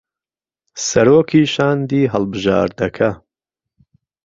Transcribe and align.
سهرۆکى 0.85 1.41
شاندى 1.53 2.01
ههڵبژاردهکه 2.13 3.09